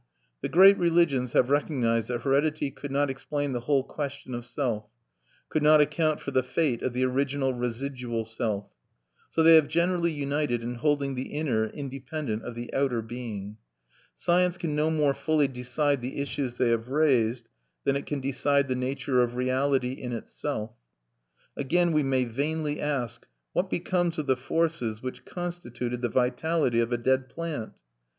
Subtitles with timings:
[0.41, 4.85] The great religions have recognized that heredity could not explain the whole question of self,
[5.47, 8.65] could not account for the fate of the original residual self.
[9.29, 13.57] So they have generally united in holding the inner independent of the outer being.
[14.15, 17.47] Science can no more fully decide the issues they have raised
[17.83, 20.71] than it can decide the nature of Reality in itself.
[21.55, 26.91] Again we may vainly ask, What becomes of the forces which constituted the vitality of
[26.91, 27.73] a dead plant?